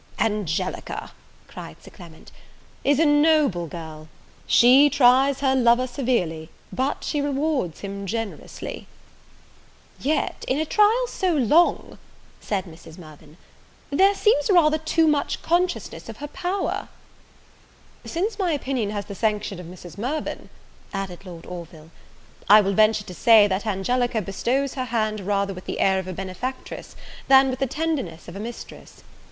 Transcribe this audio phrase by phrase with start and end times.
[0.17, 1.11] "Angelica,"
[1.47, 2.31] cried Sir Clement,
[2.83, 4.07] "is a noble girl;
[4.47, 8.87] she tries her lover severely, but she rewards him generously."
[9.99, 11.99] "Yet, in a trial so long,"
[12.39, 12.97] said Mrs.
[12.97, 13.37] Mirvan,
[13.91, 16.87] "there seems rather too much consciousness of her power."
[18.03, 19.99] "Since my opinion has the sanction of Mrs.
[19.99, 20.49] Mirvan,"
[20.95, 21.91] added Lord Orville,
[22.49, 26.07] "I will venture to say, that Angelica bestows her hand rather with the air of
[26.07, 26.95] a benefactress,
[27.27, 29.03] than with the tenderness of a mistress.